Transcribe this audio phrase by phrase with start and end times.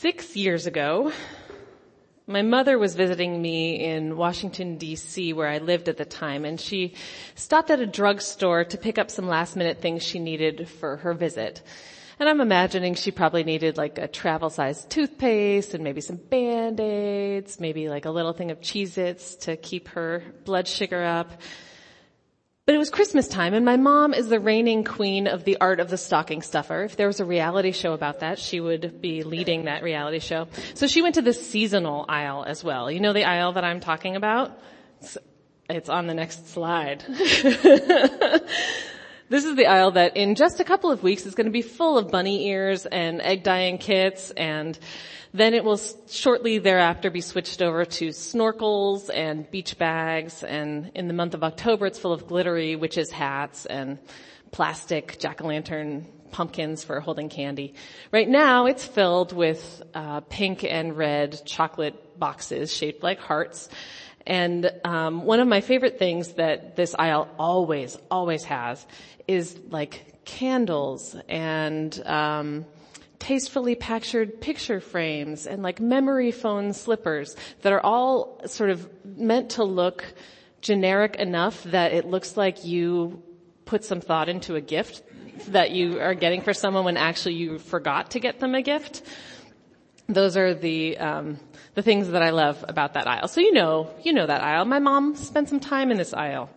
[0.00, 1.12] Six years ago,
[2.28, 6.60] my mother was visiting me in Washington DC where I lived at the time and
[6.60, 6.94] she
[7.34, 11.14] stopped at a drugstore to pick up some last minute things she needed for her
[11.14, 11.62] visit.
[12.20, 17.58] And I'm imagining she probably needed like a travel sized toothpaste and maybe some band-aids,
[17.58, 21.32] maybe like a little thing of Cheez-Its to keep her blood sugar up.
[22.68, 25.80] But it was Christmas time and my mom is the reigning queen of the art
[25.80, 26.82] of the stocking stuffer.
[26.82, 30.48] If there was a reality show about that, she would be leading that reality show.
[30.74, 32.90] So she went to the seasonal aisle as well.
[32.90, 34.60] You know the aisle that I'm talking about?
[35.00, 35.16] It's,
[35.70, 37.04] it's on the next slide.
[39.30, 41.60] This is the aisle that in just a couple of weeks is going to be
[41.60, 44.78] full of bunny ears and egg dyeing kits and
[45.32, 51.08] then it will shortly thereafter be switched over to snorkels and beach bags and in
[51.08, 53.98] the month of October it's full of glittery witches hats and
[54.50, 57.74] plastic jack-o'-lantern pumpkins for holding candy.
[58.12, 63.68] Right now it's filled with uh, pink and red chocolate boxes shaped like hearts.
[64.26, 68.86] And um, one of my favorite things that this aisle always, always has
[69.26, 72.66] is like candles and um,
[73.18, 79.50] tastefully pictured picture frames and like memory foam slippers that are all sort of meant
[79.50, 80.04] to look
[80.60, 83.22] generic enough that it looks like you
[83.64, 85.02] put some thought into a gift
[85.48, 89.02] that you are getting for someone when actually you forgot to get them a gift.
[90.08, 91.38] Those are the um,
[91.74, 93.28] the things that I love about that aisle.
[93.28, 94.64] So you know, you know that aisle.
[94.64, 96.50] My mom spent some time in this aisle.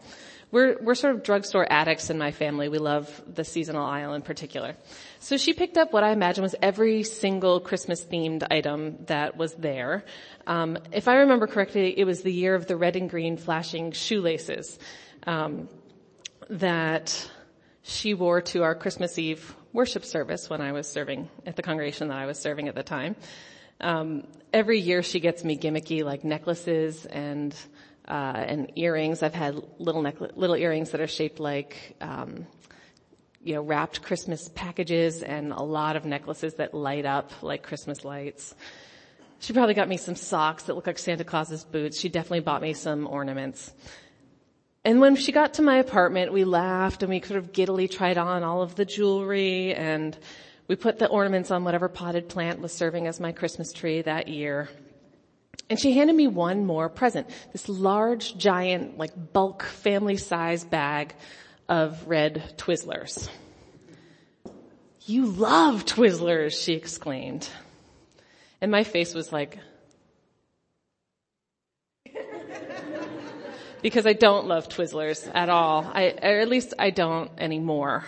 [0.52, 2.68] We're, we're sort of drugstore addicts in my family.
[2.68, 4.76] We love the seasonal aisle in particular.
[5.20, 9.54] So she picked up what I imagine was every single Christmas themed item that was
[9.54, 10.04] there.
[10.46, 13.94] Um, if I remember correctly, it was the year of the red and green flashing
[13.94, 14.78] shoelaces
[15.26, 15.70] um,
[16.50, 17.30] that
[17.84, 22.10] she wore to our Christmas Eve worship service when I was serving at the congregation
[22.10, 23.16] that I was serving at the time.
[23.80, 27.56] Um, every year she gets me gimmicky like necklaces and
[28.12, 29.24] uh, and earrings.
[29.24, 30.02] I've had little
[30.36, 32.46] little earrings that are shaped like, um,
[33.42, 38.04] you know, wrapped Christmas packages and a lot of necklaces that light up like Christmas
[38.04, 38.54] lights.
[39.40, 41.98] She probably got me some socks that look like Santa Claus's boots.
[41.98, 43.72] She definitely bought me some ornaments.
[44.84, 48.18] And when she got to my apartment, we laughed and we sort of giddily tried
[48.18, 50.18] on all of the jewelry and
[50.68, 54.28] we put the ornaments on whatever potted plant was serving as my Christmas tree that
[54.28, 54.70] year.
[55.72, 61.16] And she handed me one more present, this large, giant, like bulk family size bag
[61.70, 63.30] of red Twizzlers.
[65.06, 67.48] You love Twizzlers, she exclaimed.
[68.60, 69.60] And my face was like,
[73.82, 75.90] because I don't love Twizzlers at all.
[75.90, 78.04] I, or at least I don't anymore.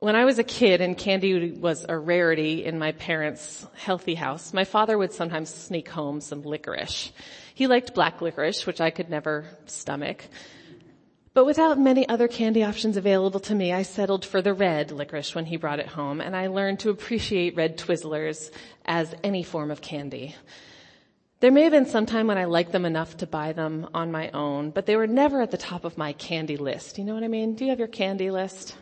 [0.00, 4.52] When I was a kid and candy was a rarity in my parents' healthy house,
[4.52, 7.10] my father would sometimes sneak home some licorice.
[7.52, 10.24] He liked black licorice, which I could never stomach.
[11.34, 15.34] But without many other candy options available to me, I settled for the red licorice
[15.34, 18.52] when he brought it home, and I learned to appreciate red Twizzlers
[18.84, 20.36] as any form of candy.
[21.40, 24.12] There may have been some time when I liked them enough to buy them on
[24.12, 26.98] my own, but they were never at the top of my candy list.
[26.98, 27.56] You know what I mean?
[27.56, 28.76] Do you have your candy list?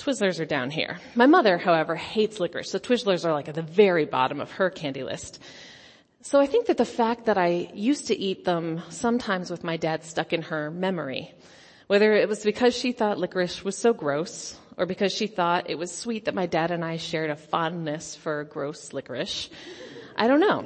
[0.00, 0.98] Twizzlers are down here.
[1.14, 4.70] My mother, however, hates licorice, so Twizzlers are like at the very bottom of her
[4.70, 5.42] candy list.
[6.22, 9.76] So I think that the fact that I used to eat them sometimes with my
[9.76, 11.34] dad stuck in her memory.
[11.86, 15.76] Whether it was because she thought licorice was so gross, or because she thought it
[15.76, 19.50] was sweet that my dad and I shared a fondness for gross licorice.
[20.16, 20.64] I don't know.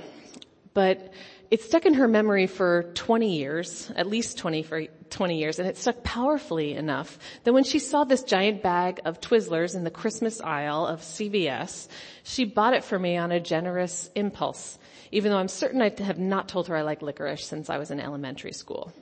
[0.74, 1.12] But
[1.50, 5.66] it stuck in her memory for 20 years, at least 20 for 20 years, and
[5.66, 9.90] it stuck powerfully enough that when she saw this giant bag of Twizzlers in the
[9.90, 11.88] Christmas aisle of CVS,
[12.22, 14.78] she bought it for me on a generous impulse,
[15.10, 17.90] even though I'm certain I have not told her I like licorice since I was
[17.90, 18.92] in elementary school.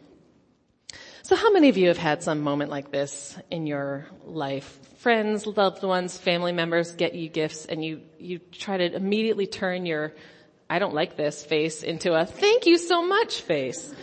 [1.25, 4.79] So how many of you have had some moment like this in your life?
[4.99, 9.87] Friends, loved ones, family members get you gifts and you, you try to immediately turn
[9.87, 10.13] your
[10.69, 13.95] I don't like this face into a thank you so much face.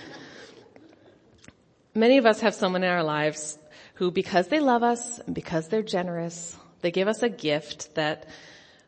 [1.95, 3.57] Many of us have someone in our lives
[3.95, 8.27] who, because they love us and because they're generous, they give us a gift that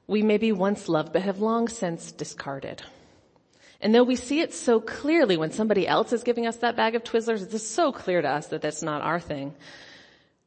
[0.08, 2.82] we maybe once loved but have long since discarded.
[3.82, 6.96] And though we see it so clearly when somebody else is giving us that bag
[6.96, 9.56] of Twizzlers, it's so clear to us that that's not our thing.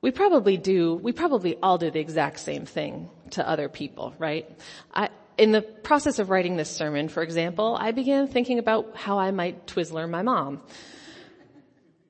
[0.01, 4.49] We probably do, we probably all do the exact same thing to other people, right?
[4.93, 9.19] I, in the process of writing this sermon, for example, I began thinking about how
[9.19, 10.61] I might Twizzler my mom.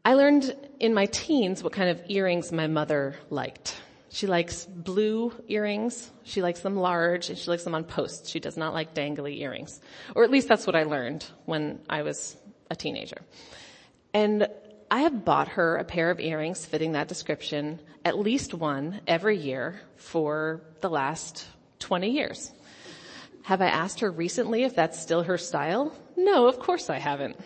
[0.04, 3.74] I learned in my teens what kind of earrings my mother liked.
[4.10, 6.10] She likes blue earrings.
[6.24, 8.28] She likes them large and she likes them on posts.
[8.28, 9.80] She does not like dangly earrings.
[10.14, 12.36] Or at least that's what I learned when I was
[12.70, 13.22] a teenager.
[14.12, 14.46] And
[14.90, 19.38] I have bought her a pair of earrings fitting that description, at least one every
[19.38, 21.46] year for the last
[21.78, 22.52] 20 years.
[23.42, 25.92] Have I asked her recently if that's still her style?
[26.16, 27.36] No, of course I haven't.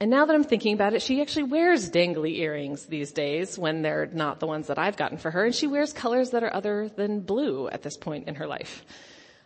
[0.00, 3.82] And now that I'm thinking about it, she actually wears dangly earrings these days when
[3.82, 6.54] they're not the ones that I've gotten for her, and she wears colors that are
[6.54, 8.84] other than blue at this point in her life.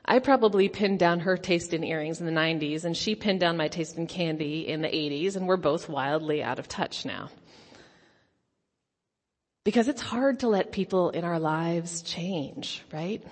[0.05, 3.57] I probably pinned down her taste in earrings in the 90s, and she pinned down
[3.57, 7.31] my taste in candy in the 80s, and we're both wildly out of touch now.
[9.65, 13.25] Because it's hard to let people in our lives change, right?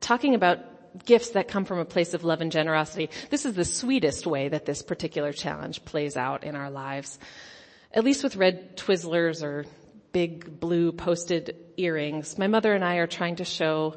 [0.00, 0.58] Talking about
[1.04, 3.10] gifts that come from a place of love and generosity.
[3.30, 7.18] This is the sweetest way that this particular challenge plays out in our lives.
[7.92, 9.66] At least with red Twizzlers or
[10.12, 13.96] big blue posted earrings, my mother and I are trying to show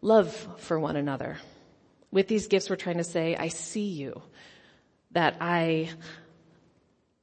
[0.00, 1.38] love for one another.
[2.10, 4.20] With these gifts, we're trying to say, I see you.
[5.12, 5.90] That I,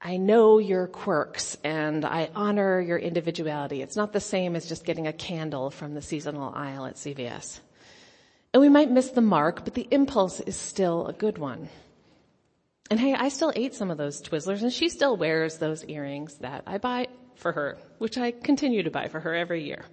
[0.01, 3.81] I know your quirks and I honor your individuality.
[3.81, 7.59] It's not the same as just getting a candle from the seasonal aisle at CVS.
[8.53, 11.69] And we might miss the mark, but the impulse is still a good one.
[12.89, 16.35] And hey, I still ate some of those Twizzlers and she still wears those earrings
[16.39, 19.85] that I buy for her, which I continue to buy for her every year.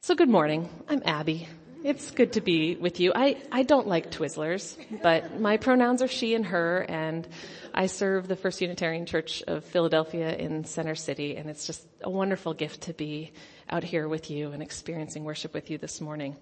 [0.00, 0.70] So good morning.
[0.88, 1.46] I'm Abby.
[1.84, 3.12] It's good to be with you.
[3.14, 7.28] I, I don't like Twizzlers, but my pronouns are she and her and
[7.74, 12.08] I serve the First Unitarian Church of Philadelphia in Center City and it's just a
[12.08, 13.32] wonderful gift to be
[13.68, 16.36] out here with you and experiencing worship with you this morning.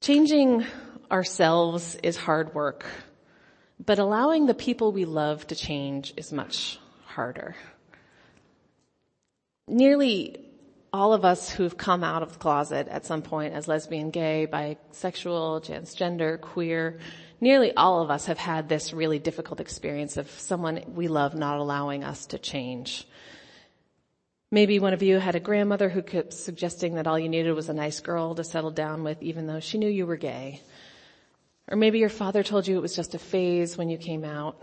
[0.00, 0.64] Changing
[1.10, 2.86] ourselves is hard work,
[3.84, 7.54] but allowing the people we love to change is much harder.
[9.68, 10.46] Nearly
[10.90, 14.48] all of us who've come out of the closet at some point as lesbian, gay,
[14.50, 16.98] bisexual, transgender, queer,
[17.38, 21.58] nearly all of us have had this really difficult experience of someone we love not
[21.58, 23.06] allowing us to change.
[24.52, 27.68] Maybe one of you had a grandmother who kept suggesting that all you needed was
[27.68, 30.60] a nice girl to settle down with even though she knew you were gay.
[31.68, 34.60] Or maybe your father told you it was just a phase when you came out.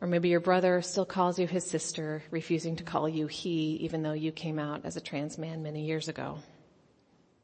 [0.00, 4.04] Or maybe your brother still calls you his sister, refusing to call you he even
[4.04, 6.38] though you came out as a trans man many years ago.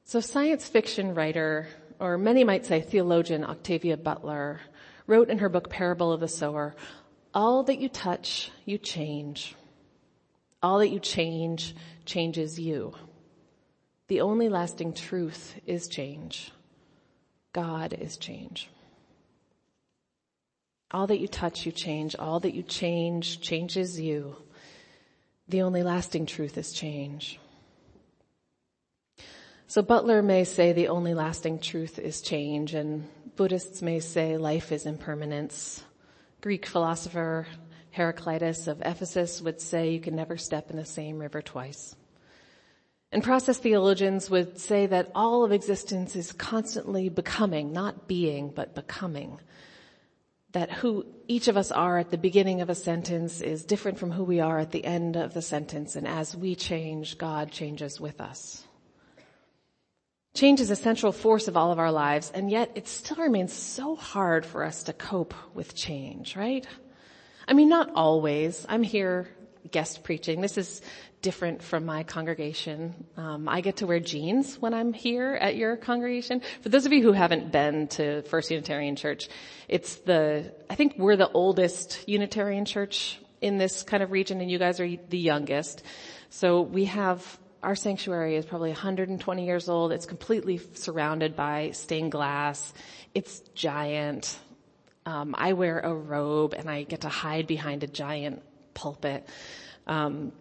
[0.05, 1.67] So science fiction writer,
[1.99, 4.61] or many might say theologian Octavia Butler,
[5.09, 6.77] wrote in her book Parable of the Sower,
[7.35, 9.57] all that you touch, you change.
[10.63, 11.75] All that you change
[12.05, 12.95] changes you.
[14.09, 16.53] The only lasting truth is change.
[17.53, 18.69] God is change.
[20.91, 22.17] All that you touch, you change.
[22.17, 24.37] All that you change changes you.
[25.49, 27.39] The only lasting truth is change.
[29.67, 34.73] So Butler may say the only lasting truth is change and Buddhists may say life
[34.73, 35.85] is impermanence.
[36.41, 37.47] Greek philosopher
[37.91, 41.97] Heraclitus of Ephesus would say you can never step in the same river twice.
[43.13, 48.75] And process theologians would say that all of existence is constantly becoming, not being, but
[48.75, 49.41] becoming.
[50.53, 54.13] That who each of us are at the beginning of a sentence is different from
[54.13, 55.97] who we are at the end of the sentence.
[55.97, 58.65] And as we change, God changes with us.
[60.35, 63.53] Change is a central force of all of our lives, and yet it still remains
[63.53, 66.67] so hard for us to cope with change, right?
[67.51, 68.65] I mean, not always.
[68.69, 69.29] I'm here
[69.73, 70.41] guest preaching.
[70.41, 70.81] This is
[71.21, 72.95] different from my congregation.
[73.17, 76.43] Um, I get to wear jeans when I'm here at your congregation.
[76.63, 79.29] For those of you who haven't been to First Unitarian Church,
[79.67, 84.49] it's the, I think we're the oldest Unitarian church in this kind of region and
[84.49, 85.83] you guys are the youngest.
[86.29, 89.91] So we have, our sanctuary is probably 120 years old.
[89.91, 92.73] It's completely surrounded by stained glass.
[93.13, 94.39] It's giant.
[95.07, 98.43] Um, I wear a robe and I get to hide behind a giant
[98.75, 99.27] pulpit.
[99.87, 100.33] Um,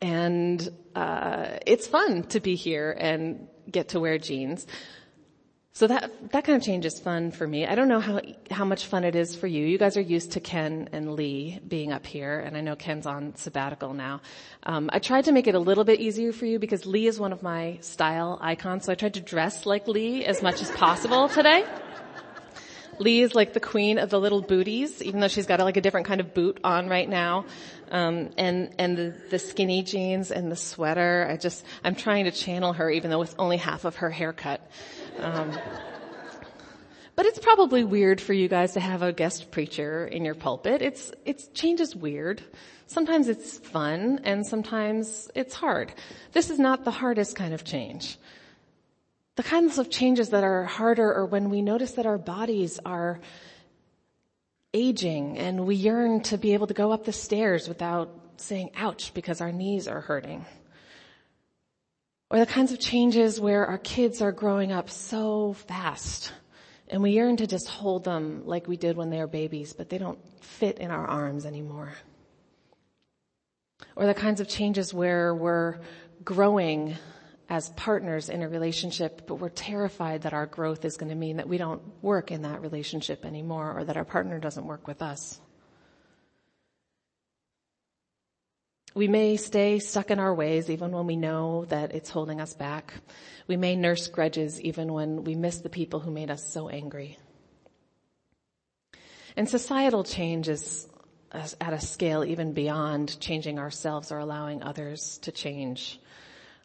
[0.00, 4.66] and uh, it's fun to be here and get to wear jeans.
[5.72, 7.66] So that that kind of change is fun for me.
[7.66, 9.66] I don't know how how much fun it is for you.
[9.66, 13.06] You guys are used to Ken and Lee being up here, and I know Ken's
[13.06, 14.22] on sabbatical now.
[14.62, 17.20] Um, I tried to make it a little bit easier for you because Lee is
[17.20, 20.70] one of my style icons, so I tried to dress like Lee as much as
[20.70, 21.66] possible today.
[23.00, 25.80] Lee is like the queen of the little booties, even though she's got like a
[25.80, 27.46] different kind of boot on right now.
[27.90, 31.26] Um, and and the, the skinny jeans and the sweater.
[31.30, 34.60] I just I'm trying to channel her, even though with only half of her haircut.
[35.18, 35.56] Um,
[37.16, 40.82] But it's probably weird for you guys to have a guest preacher in your pulpit.
[40.82, 42.42] It's, it's, change is weird.
[42.88, 45.94] Sometimes it's fun and sometimes it's hard.
[46.32, 48.18] This is not the hardest kind of change.
[49.36, 53.20] The kinds of changes that are harder are when we notice that our bodies are
[54.72, 59.12] aging and we yearn to be able to go up the stairs without saying ouch
[59.12, 60.46] because our knees are hurting.
[62.30, 66.32] Or the kinds of changes where our kids are growing up so fast
[66.88, 69.90] and we yearn to just hold them like we did when they were babies, but
[69.90, 71.92] they don't fit in our arms anymore.
[73.96, 75.78] Or the kinds of changes where we're
[76.24, 76.96] growing
[77.48, 81.36] as partners in a relationship, but we're terrified that our growth is going to mean
[81.36, 85.00] that we don't work in that relationship anymore or that our partner doesn't work with
[85.00, 85.40] us.
[88.94, 92.54] We may stay stuck in our ways even when we know that it's holding us
[92.54, 92.94] back.
[93.46, 97.18] We may nurse grudges even when we miss the people who made us so angry.
[99.36, 100.88] And societal change is
[101.30, 106.00] at a scale even beyond changing ourselves or allowing others to change.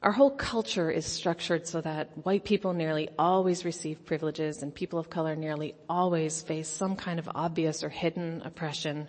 [0.02, 4.98] Our whole culture is structured so that white people nearly always receive privileges and people
[4.98, 9.08] of color nearly always face some kind of obvious or hidden oppression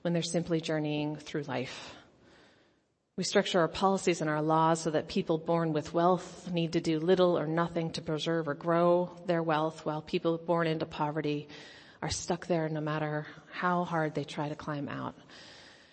[0.00, 1.94] when they're simply journeying through life.
[3.16, 6.80] We structure our policies and our laws so that people born with wealth need to
[6.80, 11.46] do little or nothing to preserve or grow their wealth while people born into poverty
[12.00, 15.14] are stuck there no matter how hard they try to climb out.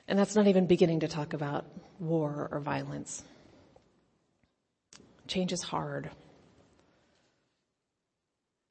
[0.07, 1.65] And that's not even beginning to talk about
[1.99, 3.21] war or violence.
[5.29, 6.09] Change is hard.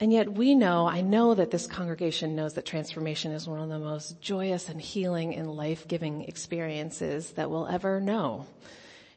[0.00, 3.68] And yet we know, I know that this congregation knows that transformation is one of
[3.68, 8.44] the most joyous and healing and life-giving experiences that we'll ever know.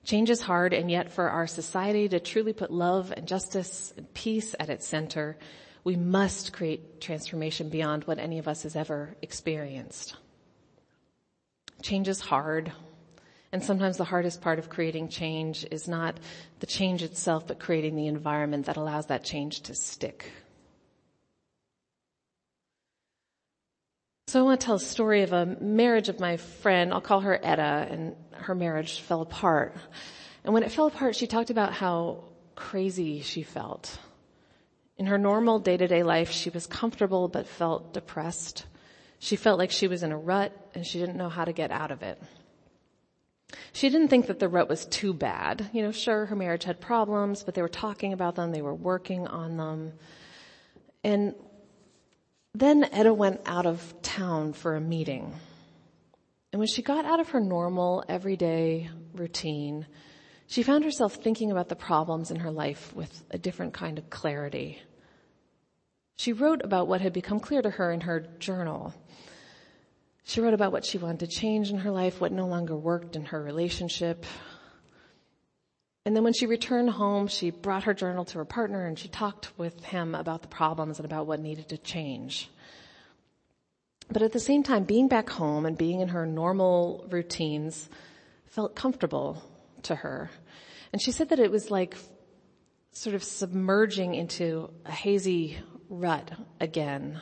[0.03, 4.12] Change is hard and yet for our society to truly put love and justice and
[4.13, 5.36] peace at its center,
[5.83, 10.15] we must create transformation beyond what any of us has ever experienced.
[11.81, 12.71] Change is hard.
[13.51, 16.17] And sometimes the hardest part of creating change is not
[16.60, 20.31] the change itself, but creating the environment that allows that change to stick.
[24.27, 26.93] So I want to tell a story of a marriage of my friend.
[26.93, 29.75] I'll call her Etta and her marriage fell apart.
[30.46, 32.24] And when it fell apart, she talked about how
[32.55, 34.00] crazy she felt.
[34.96, 38.65] In her normal day-to-day life, she was comfortable but felt depressed.
[39.20, 41.72] She felt like she was in a rut and she didn't know how to get
[41.72, 42.22] out of it.
[43.74, 45.70] She didn't think that the rut was too bad.
[45.74, 48.75] You know, sure, her marriage had problems, but they were talking about them, they were
[48.75, 49.93] working on them.
[51.03, 51.36] And
[52.53, 55.34] then Etta went out of town for a meeting.
[56.51, 59.88] And when she got out of her normal, everyday routine,
[60.48, 64.10] she found herself thinking about the problems in her life with a different kind of
[64.10, 64.81] clarity.
[66.17, 68.93] She wrote about what had become clear to her in her journal.
[70.23, 73.15] She wrote about what she wanted to change in her life, what no longer worked
[73.15, 74.25] in her relationship,
[76.05, 79.07] and then when she returned home, she brought her journal to her partner and she
[79.07, 82.49] talked with him about the problems and about what needed to change.
[84.09, 87.87] But at the same time, being back home and being in her normal routines
[88.45, 89.43] felt comfortable
[89.83, 90.31] to her.
[90.91, 91.95] And she said that it was like
[92.91, 97.21] sort of submerging into a hazy rut again,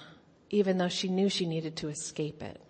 [0.49, 2.61] even though she knew she needed to escape it.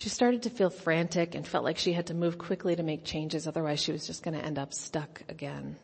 [0.00, 3.04] She started to feel frantic and felt like she had to move quickly to make
[3.04, 5.76] changes, otherwise she was just going to end up stuck again.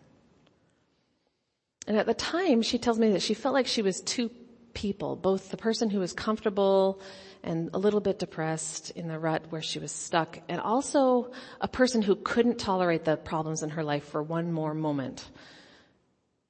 [1.87, 4.30] And at the time, she tells me that she felt like she was two
[4.73, 6.99] people, both the person who was comfortable
[7.42, 11.30] and a little bit depressed in the rut where she was stuck, and also
[11.61, 15.30] a person who couldn't tolerate the problems in her life for one more moment.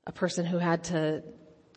[0.06, 1.25] A person who had to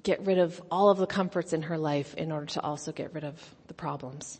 [0.04, 3.16] get rid of all of the comforts in her life in order to also get
[3.16, 4.40] rid of the problems.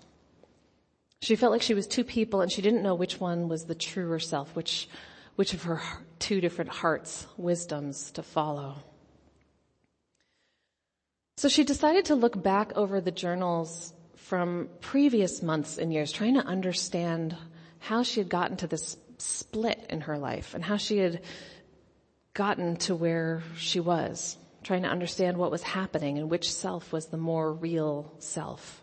[1.22, 3.76] She felt like she was two people and she didn't know which one was the
[3.76, 4.88] truer self, which,
[5.36, 5.82] which of her
[6.18, 8.76] two different hearts, wisdoms to follow.
[11.38, 16.36] So she decided to look back over the journals from previous months and years, trying
[16.36, 17.36] to understand
[17.80, 21.22] how she had gotten to this split in her life and how she had
[22.34, 27.08] gotten to where she was, trying to understand what was happening and which self was
[27.08, 28.82] the more real self.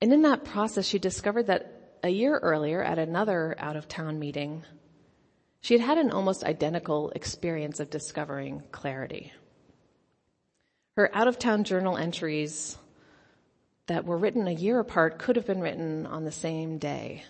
[0.00, 4.18] And in that process, she discovered that a year earlier at another out of town
[4.18, 4.64] meeting,
[5.60, 9.32] she had had an almost identical experience of discovering clarity.
[10.96, 12.78] Her out of town journal entries
[13.86, 17.24] that were written a year apart could have been written on the same day.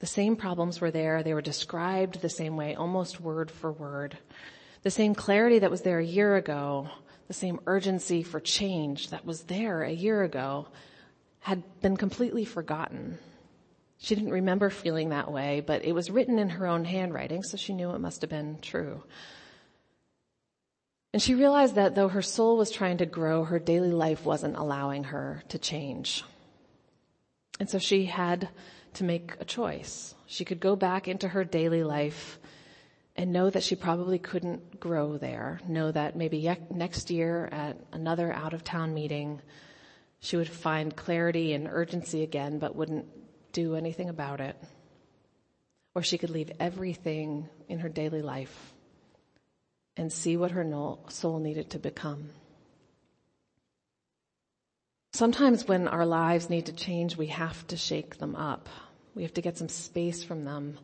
[0.00, 1.22] The same problems were there.
[1.22, 4.18] They were described the same way, almost word for word.
[4.82, 6.88] The same clarity that was there a year ago,
[7.28, 10.66] the same urgency for change that was there a year ago
[11.44, 13.18] had been completely forgotten.
[13.98, 17.58] She didn't remember feeling that way, but it was written in her own handwriting, so
[17.58, 19.04] she knew it must have been true.
[21.12, 24.56] And she realized that though her soul was trying to grow, her daily life wasn't
[24.56, 26.24] allowing her to change.
[27.60, 28.48] And so she had
[28.94, 30.14] to make a choice.
[30.24, 32.38] She could go back into her daily life
[33.16, 35.60] and know that she probably couldn't grow there.
[35.68, 39.42] Know that maybe next year at another out of town meeting,
[40.24, 43.04] she would find clarity and urgency again, but wouldn't
[43.52, 44.56] do anything about it.
[45.94, 48.72] Or she could leave everything in her daily life
[49.98, 50.64] and see what her
[51.08, 52.30] soul needed to become.
[55.12, 58.70] Sometimes when our lives need to change, we have to shake them up.
[59.14, 60.78] We have to get some space from them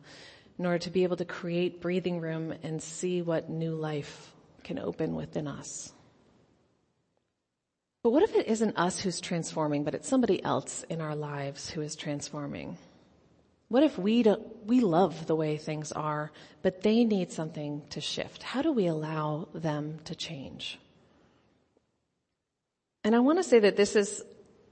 [0.59, 4.31] in order to be able to create breathing room and see what new life
[4.63, 5.91] can open within us.
[8.03, 11.69] But what if it isn't us who's transforming, but it's somebody else in our lives
[11.69, 12.77] who is transforming?
[13.67, 16.31] What if we don't, we love the way things are,
[16.61, 18.43] but they need something to shift?
[18.43, 20.79] How do we allow them to change?
[23.03, 24.23] And I want to say that this is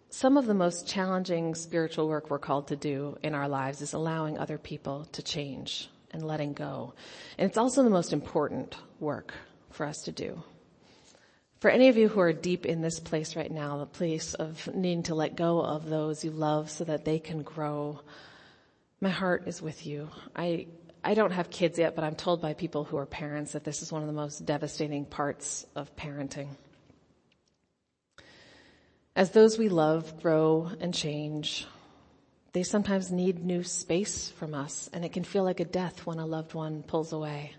[0.09, 3.93] some of the most challenging spiritual work we're called to do in our lives is
[3.93, 6.93] allowing other people to change and letting go.
[7.37, 9.33] And it's also the most important work
[9.69, 10.43] for us to do.
[11.59, 14.73] For any of you who are deep in this place right now, the place of
[14.73, 17.99] needing to let go of those you love so that they can grow,
[19.01, 20.09] my heart is with you.
[20.33, 20.67] I,
[21.03, 23.81] I don't have kids yet, but I'm told by people who are parents that this
[23.81, 26.47] is one of the most devastating parts of parenting.
[29.13, 31.67] As those we love grow and change,
[32.53, 36.19] they sometimes need new space from us and it can feel like a death when
[36.19, 37.53] a loved one pulls away.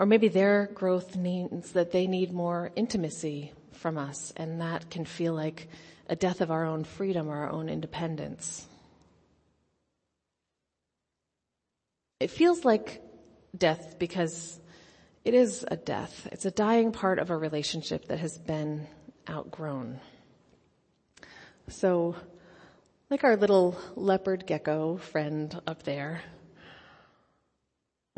[0.00, 5.04] Or maybe their growth means that they need more intimacy from us and that can
[5.04, 5.68] feel like
[6.08, 8.66] a death of our own freedom or our own independence.
[12.18, 13.02] It feels like
[13.54, 14.58] death because
[15.22, 16.28] it is a death.
[16.32, 18.86] It's a dying part of a relationship that has been
[19.28, 20.00] outgrown.
[21.68, 22.16] So,
[23.10, 26.22] like our little leopard gecko friend up there,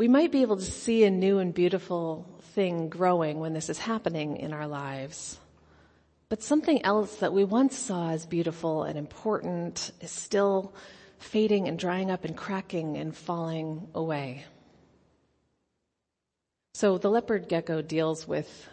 [0.02, 3.78] we might be able to see a new and beautiful thing growing when this is
[3.78, 5.38] happening in our lives.
[6.28, 10.74] But something else that we once saw as beautiful and important is still
[11.20, 14.44] fading and drying up and cracking and falling away.
[16.74, 18.68] So the leopard gecko deals with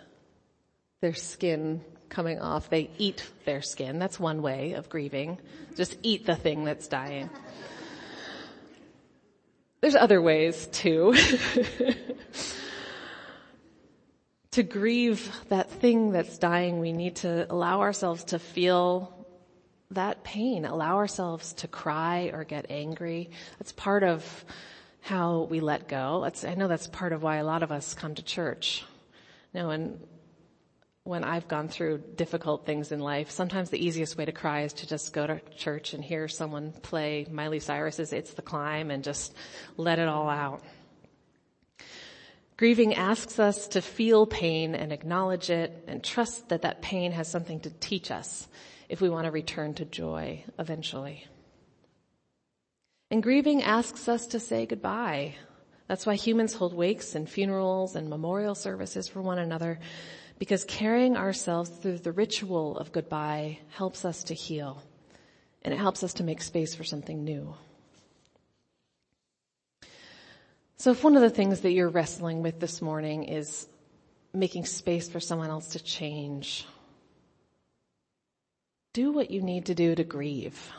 [1.02, 2.72] their skin coming off.
[2.72, 4.00] They eat their skin.
[4.00, 5.38] That's one way of grieving.
[5.76, 7.30] Just eat the thing that's dying.
[9.82, 11.16] There's other ways too.
[14.52, 19.16] to grieve that thing that's dying, we need to allow ourselves to feel
[19.92, 23.30] that pain, allow ourselves to cry or get angry.
[23.58, 24.46] That's part of
[25.02, 26.22] how we let go.
[26.24, 28.84] That's, I know that's part of why a lot of us come to church.
[29.54, 30.00] You know, and
[31.10, 34.74] when I've gone through difficult things in life, sometimes the easiest way to cry is
[34.74, 39.04] to just go to church and hear someone play Miley Cyrus's It's the Climb and
[39.04, 39.34] just
[39.76, 40.62] let it all out.
[42.58, 47.28] Grieving asks us to feel pain and acknowledge it and trust that that pain has
[47.28, 48.48] something to teach us
[48.88, 51.26] if we want to return to joy eventually.
[53.10, 55.34] And grieving asks us to say goodbye.
[55.88, 59.80] That's why humans hold wakes and funerals and memorial services for one another
[60.40, 64.82] because carrying ourselves through the ritual of goodbye helps us to heal
[65.62, 67.54] and it helps us to make space for something new.
[70.78, 73.68] So if one of the things that you're wrestling with this morning is
[74.34, 76.66] making space for someone else to change,
[78.94, 80.72] do what you need to do to grieve.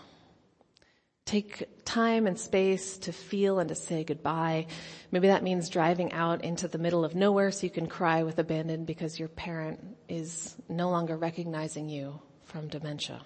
[1.31, 4.67] Take time and space to feel and to say goodbye.
[5.13, 8.41] Maybe that means driving out into the middle of nowhere so you can cry with
[8.41, 13.21] abandon because your parent is no longer recognizing you from dementia.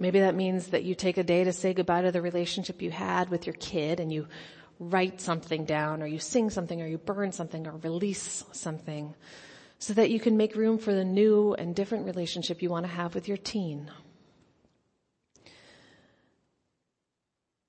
[0.00, 2.90] Maybe that means that you take a day to say goodbye to the relationship you
[2.90, 4.26] had with your kid and you
[4.80, 9.14] write something down or you sing something or you burn something or release something
[9.78, 12.90] so that you can make room for the new and different relationship you want to
[12.90, 13.92] have with your teen.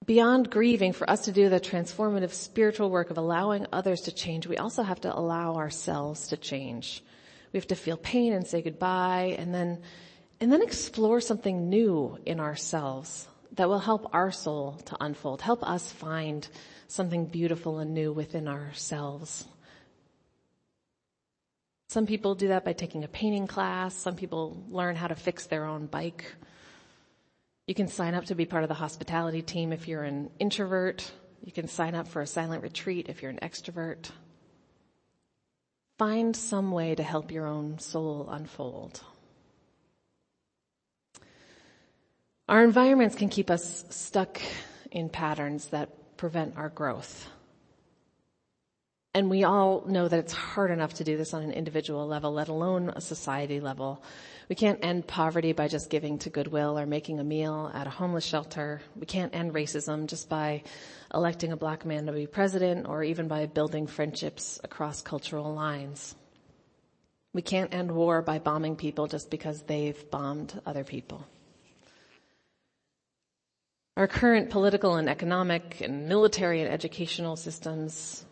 [0.09, 4.47] Beyond grieving, for us to do the transformative spiritual work of allowing others to change,
[4.47, 7.03] we also have to allow ourselves to change.
[7.53, 9.83] We have to feel pain and say goodbye and then,
[10.41, 15.61] and then explore something new in ourselves that will help our soul to unfold, help
[15.61, 16.47] us find
[16.87, 19.45] something beautiful and new within ourselves.
[21.89, 23.93] Some people do that by taking a painting class.
[23.93, 26.33] Some people learn how to fix their own bike.
[27.69, 31.11] You can sign up to be part of the hospitality team if you're an introvert.
[31.43, 34.09] You can sign up for a silent retreat if you're an extrovert.
[35.99, 39.03] Find some way to help your own soul unfold.
[42.47, 44.41] Our environments can keep us stuck
[44.89, 47.29] in patterns that prevent our growth.
[49.19, 52.31] And we all know that it's hard enough to do this on an individual level,
[52.31, 54.01] let alone a society level.
[54.47, 57.89] We can't end poverty by just giving to Goodwill or making a meal at a
[57.89, 58.81] homeless shelter.
[58.95, 60.63] We can't end racism just by
[61.13, 66.15] electing a black man to be president or even by building friendships across cultural lines.
[67.33, 71.27] We can't end war by bombing people just because they've bombed other people.
[73.97, 78.23] Our current political and economic and military and educational systems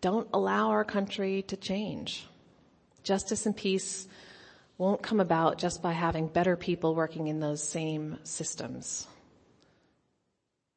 [0.00, 2.26] don't allow our country to change.
[3.02, 4.06] Justice and peace
[4.78, 9.06] won't come about just by having better people working in those same systems.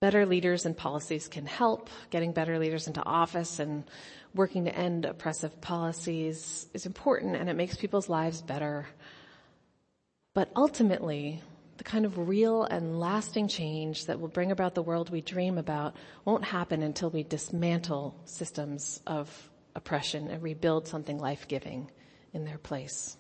[0.02, 1.90] Better leaders and policies can help.
[2.10, 3.86] Getting better leaders into office and
[4.36, 8.86] working to end oppressive policies is important and it makes people's lives better.
[10.34, 11.42] But ultimately,
[11.78, 15.58] the kind of real and lasting change that will bring about the world we dream
[15.58, 21.90] about won't happen until we dismantle systems of oppression and rebuild something life-giving
[22.34, 23.18] in their place.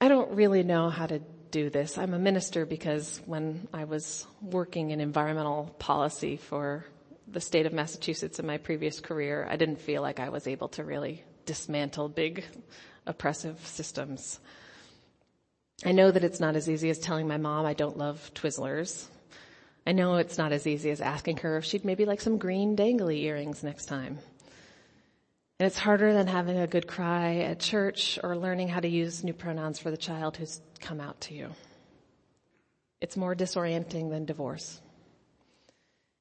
[0.00, 1.96] I don't really know how to do this.
[1.96, 6.84] I'm a minister because when I was working in environmental policy for
[7.28, 10.68] the state of Massachusetts in my previous career, I didn't feel like I was able
[10.70, 12.44] to really dismantle big
[13.06, 14.40] oppressive systems.
[15.84, 19.06] I know that it's not as easy as telling my mom I don't love Twizzlers.
[19.86, 22.76] I know it's not as easy as asking her if she'd maybe like some green
[22.76, 24.18] dangly earrings next time.
[25.58, 29.24] And it's harder than having a good cry at church or learning how to use
[29.24, 31.50] new pronouns for the child who's come out to you.
[33.00, 34.80] It's more disorienting than divorce.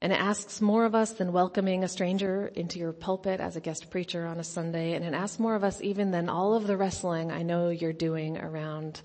[0.06, 3.60] And it asks more of us than welcoming a stranger into your pulpit as a
[3.60, 4.94] guest preacher on a Sunday.
[4.94, 7.91] And it asks more of us even than all of the wrestling I know you're
[7.91, 9.02] doing around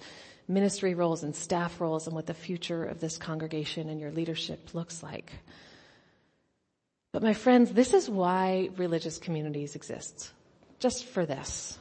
[0.47, 4.75] ministry roles and staff roles and what the future of this congregation and your leadership
[4.75, 5.33] looks like.
[7.13, 10.31] But my friends, this is why religious communities exist.
[10.81, 11.79] Just for this.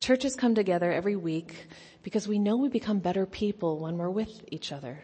[0.00, 1.54] Churches come together every week
[2.02, 4.98] because we know we become better people when we're with each other.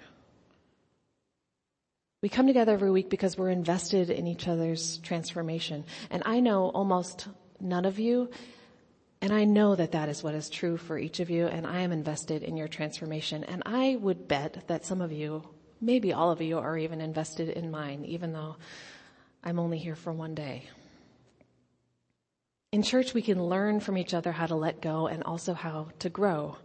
[2.22, 5.84] We come together every week because we're invested in each other's transformation.
[6.10, 7.28] And I know almost
[7.60, 8.30] none of you,
[9.20, 11.80] and I know that that is what is true for each of you, and I
[11.80, 13.44] am invested in your transformation.
[13.44, 15.42] And I would bet that some of you,
[15.80, 18.56] maybe all of you, are even invested in mine, even though
[19.44, 20.64] I'm only here for one day.
[22.72, 25.88] In church, we can learn from each other how to let go and also how
[25.98, 26.56] to grow.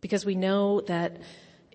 [0.00, 1.18] Because we know that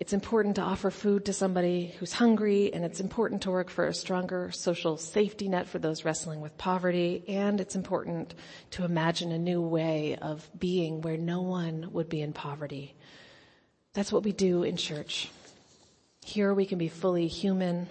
[0.02, 3.86] it's important to offer food to somebody who's hungry and it's important to work for
[3.86, 8.34] a stronger social safety net for those wrestling with poverty and it's important
[8.72, 12.96] to imagine a new way of being where no one would be in poverty.
[13.92, 15.30] That's what we do in church.
[16.24, 17.86] Here we can be fully human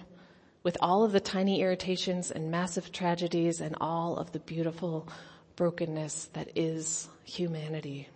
[0.62, 5.08] with all of the tiny irritations and massive tragedies and all of the beautiful
[5.56, 8.10] brokenness that is humanity.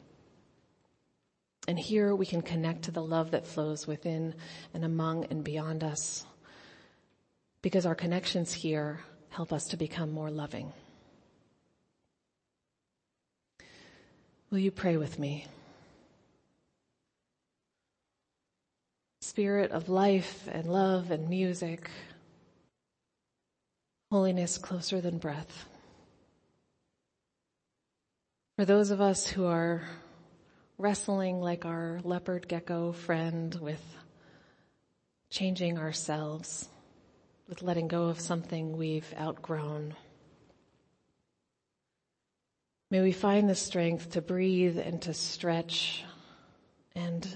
[1.67, 4.35] And here we can connect to the love that flows within
[4.73, 6.25] and among and beyond us
[7.61, 9.01] because our connections here
[9.31, 10.73] help us to become more loving.
[14.51, 15.47] Will you pray with me?
[19.21, 21.91] Spirit of life and love and music,
[24.13, 25.67] holiness closer than breath.
[28.57, 29.83] For those of us who are
[30.79, 33.83] wrestling like our leopard gecko friend with
[35.31, 36.69] changing ourselves,
[37.49, 39.95] with letting go of something we've outgrown.
[42.91, 46.05] May we find the strength to breathe and to stretch
[46.95, 47.27] and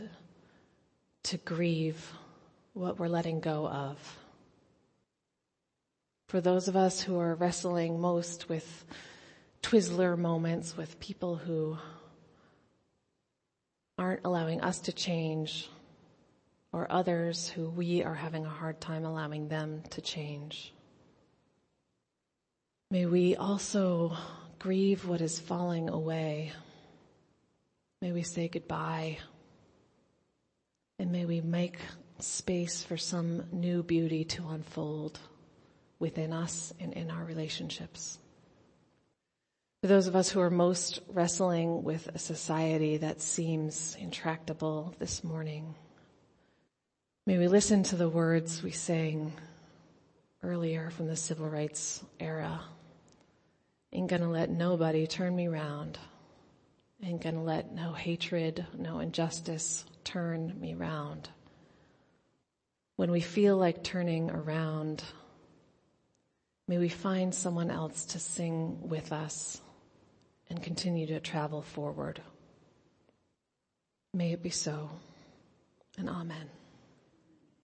[1.24, 2.12] to grieve
[2.72, 4.18] what we're letting go of.
[6.28, 8.84] For those of us who are wrestling most with
[9.62, 11.76] Twizzler moments with people who
[14.00, 15.68] aren't allowing us to change
[16.72, 20.72] or others who we are having a hard time allowing them to change.
[22.90, 24.16] May we also
[24.58, 26.52] grieve what is falling away.
[28.00, 29.18] May we say goodbye.
[30.98, 31.78] And may we make
[32.20, 35.18] space for some new beauty to unfold
[35.98, 38.18] within us and in our relationships.
[39.88, 45.74] Those of us who are most wrestling with a society that seems intractable this morning,
[47.26, 49.32] may we listen to the words we sang
[50.42, 52.60] earlier from the civil rights era.
[53.90, 55.98] Ain't gonna let nobody turn me round.
[57.02, 61.30] Ain't gonna let no hatred, no injustice turn me round.
[62.96, 65.02] When we feel like turning around,
[66.68, 69.62] may we find someone else to sing with us
[70.50, 72.20] and continue to travel forward.
[74.12, 74.90] May it be so,
[75.96, 76.50] and amen.